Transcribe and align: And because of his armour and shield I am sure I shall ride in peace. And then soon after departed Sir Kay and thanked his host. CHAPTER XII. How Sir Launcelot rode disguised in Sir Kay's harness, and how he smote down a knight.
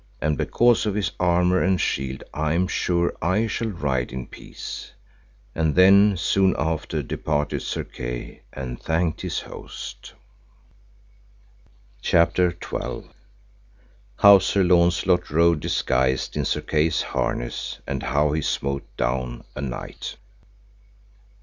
And 0.19 0.35
because 0.35 0.87
of 0.87 0.95
his 0.95 1.11
armour 1.19 1.61
and 1.61 1.79
shield 1.79 2.23
I 2.33 2.53
am 2.55 2.67
sure 2.67 3.13
I 3.21 3.45
shall 3.45 3.69
ride 3.69 4.11
in 4.11 4.25
peace. 4.25 4.93
And 5.53 5.75
then 5.75 6.17
soon 6.17 6.55
after 6.57 7.03
departed 7.03 7.61
Sir 7.61 7.83
Kay 7.83 8.41
and 8.51 8.81
thanked 8.81 9.21
his 9.21 9.41
host. 9.41 10.13
CHAPTER 12.01 12.49
XII. 12.49 13.11
How 14.17 14.39
Sir 14.39 14.63
Launcelot 14.63 15.29
rode 15.29 15.59
disguised 15.59 16.35
in 16.35 16.45
Sir 16.45 16.61
Kay's 16.61 17.03
harness, 17.03 17.77
and 17.85 18.01
how 18.01 18.31
he 18.31 18.41
smote 18.41 18.87
down 18.97 19.43
a 19.55 19.61
knight. 19.61 20.15